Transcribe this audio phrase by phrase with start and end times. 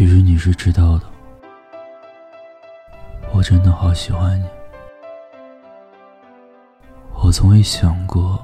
[0.00, 1.04] 其实你是知道的，
[3.34, 4.46] 我真的好喜欢你。
[7.12, 8.42] 我从未想过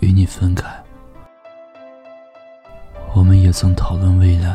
[0.00, 0.68] 与你分开，
[3.14, 4.54] 我们也曾讨论未来，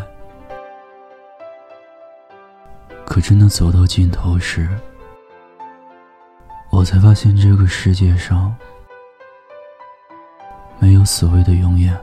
[3.04, 4.70] 可真的走到尽头时，
[6.70, 8.56] 我才发现这个世界上
[10.78, 12.00] 没有所谓的永远。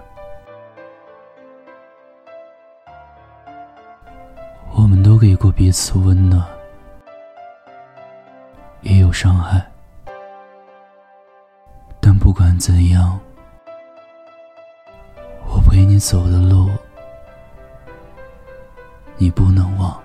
[5.24, 6.46] 给过彼此温暖，
[8.82, 9.66] 也有伤害，
[11.98, 13.18] 但不管怎样，
[15.46, 16.70] 我陪你走的路，
[19.16, 19.98] 你不能忘。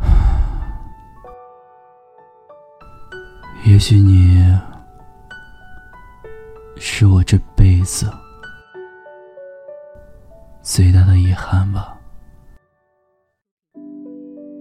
[3.66, 4.56] 也许你
[6.76, 8.08] 是我这辈子。
[10.62, 11.96] 最大的遗憾吧。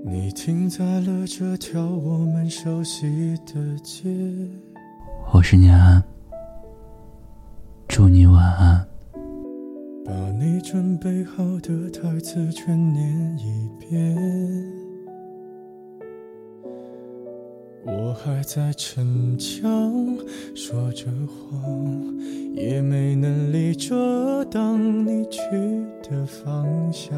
[0.05, 4.09] 你停在了这条我们熟悉的街。
[5.33, 6.01] 我是念安，
[7.87, 8.87] 祝你晚安。
[10.05, 14.17] 把你准备好的台词全念一遍。
[17.85, 19.69] 我还在逞强，
[20.55, 22.17] 说着谎，
[22.53, 25.41] 也没能力遮挡你去
[26.09, 27.17] 的方向。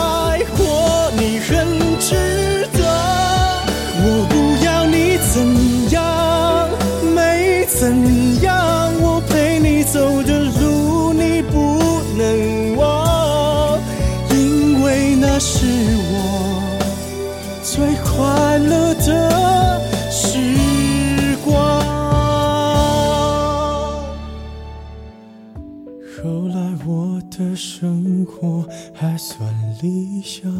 [27.31, 29.49] 的生活还算
[29.81, 30.51] 理想。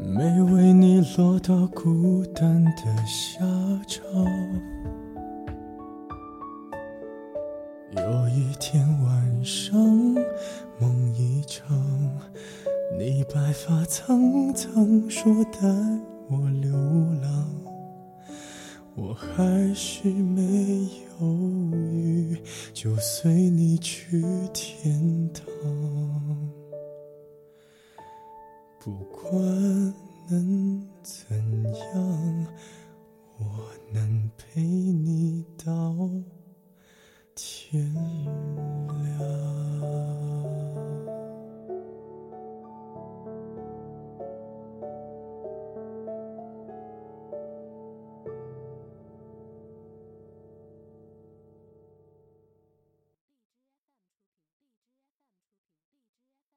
[0.00, 3.38] 没为你落到孤单的下
[3.86, 4.02] 场。
[7.92, 9.78] 有一天晚上
[10.80, 11.76] 梦一场，
[12.98, 15.60] 你白发苍苍说带
[16.28, 16.72] 我流
[17.22, 17.48] 浪，
[19.00, 20.42] 我还是没
[21.20, 21.26] 犹
[21.72, 22.36] 豫，
[22.74, 24.20] 就随你去
[24.52, 25.44] 天堂。
[28.80, 29.32] 不管
[30.28, 31.40] 能怎
[31.94, 32.46] 样，